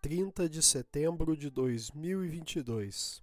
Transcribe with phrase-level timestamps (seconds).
[0.00, 3.20] 30 de setembro de 2022.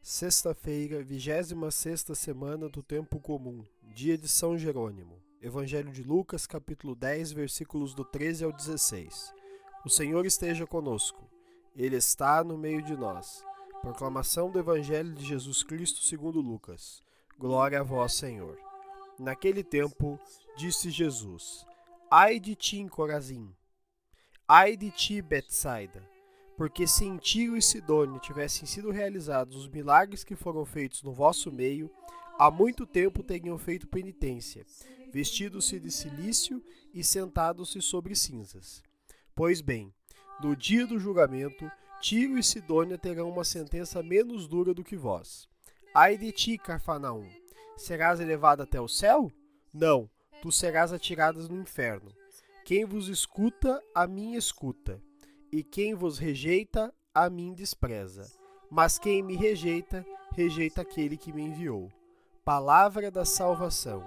[0.00, 5.23] Sexta-feira, 26 semana do tempo comum, dia de São Jerônimo.
[5.44, 9.30] Evangelho de Lucas, capítulo 10, versículos do 13 ao 16.
[9.84, 11.30] O Senhor esteja conosco.
[11.76, 13.44] Ele está no meio de nós.
[13.82, 17.02] Proclamação do Evangelho de Jesus Cristo segundo Lucas.
[17.38, 18.58] Glória a vós, Senhor.
[19.18, 20.18] Naquele tempo,
[20.56, 21.66] disse Jesus:
[22.10, 23.54] Ai de ti, Corazim!
[24.48, 26.08] Ai de ti, Betsaida!
[26.56, 31.12] Porque se em Tiro e Sidônia tivessem sido realizados os milagres que foram feitos no
[31.12, 31.90] vosso meio,
[32.38, 34.64] há muito tempo teriam feito penitência,
[35.14, 36.60] vestidos-se de silício
[36.92, 38.82] e sentados-se sobre cinzas.
[39.32, 39.94] Pois bem,
[40.42, 45.48] no dia do julgamento, Tiro e Sidônia terão uma sentença menos dura do que vós.
[45.94, 47.28] Ai de ti, Carfanaum!
[47.76, 49.30] Serás elevado até o céu?
[49.72, 50.10] Não,
[50.42, 52.12] tu serás atirado no inferno.
[52.64, 55.00] Quem vos escuta, a mim escuta
[55.52, 58.28] e quem vos rejeita, a mim despreza.
[58.68, 61.88] Mas quem me rejeita, rejeita aquele que me enviou.
[62.44, 64.04] Palavra da salvação.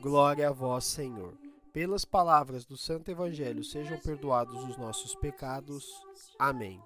[0.00, 1.36] Glória a vós, Senhor.
[1.72, 5.84] Pelas palavras do Santo Evangelho sejam perdoados os nossos pecados.
[6.38, 6.80] Amém.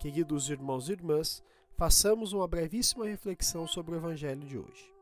[0.00, 1.40] Queridos irmãos e irmãs,
[1.76, 4.92] façamos uma brevíssima reflexão sobre o Evangelho de hoje.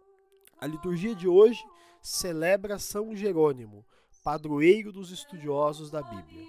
[0.60, 1.64] A liturgia de hoje
[2.02, 3.86] celebra São Jerônimo,
[4.22, 6.46] padroeiro dos estudiosos da Bíblia.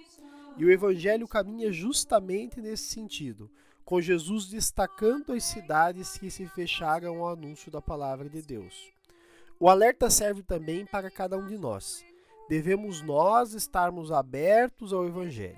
[0.58, 3.50] E o Evangelho caminha justamente nesse sentido,
[3.82, 8.92] com Jesus destacando as cidades que se fecharam ao anúncio da palavra de Deus.
[9.62, 12.04] O alerta serve também para cada um de nós.
[12.48, 15.56] Devemos nós estarmos abertos ao Evangelho.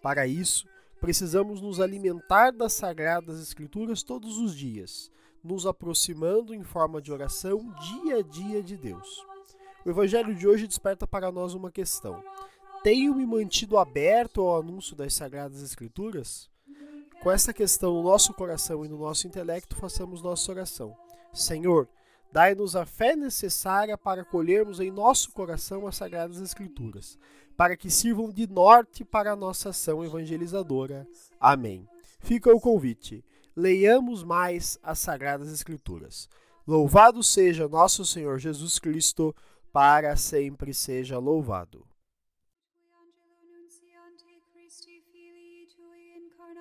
[0.00, 0.66] Para isso,
[1.02, 5.10] precisamos nos alimentar das sagradas Escrituras todos os dias,
[5.44, 9.22] nos aproximando em forma de oração dia a dia de Deus.
[9.84, 12.24] O Evangelho de hoje desperta para nós uma questão:
[12.82, 16.48] tenho me mantido aberto ao anúncio das Sagradas Escrituras?
[17.22, 20.96] Com essa questão no nosso coração e no nosso intelecto, façamos nossa oração.
[21.34, 21.86] Senhor,
[22.32, 27.18] dai-nos a fé necessária para colhermos em nosso coração as Sagradas Escrituras,
[27.56, 31.06] para que sirvam de norte para a nossa ação evangelizadora.
[31.38, 31.86] Amém.
[32.20, 33.24] Fica o convite.
[33.54, 36.28] Leiamos mais as Sagradas Escrituras.
[36.66, 39.34] Louvado seja nosso Senhor Jesus Cristo,
[39.72, 41.86] para sempre seja louvado.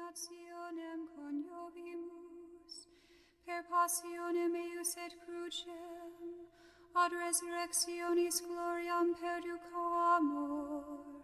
[0.01, 2.40] incarnationem coniovimus,
[3.45, 6.11] per passionem eius et crucem,
[7.03, 9.85] ad resurrectionis gloriam perduco
[10.17, 11.20] amor,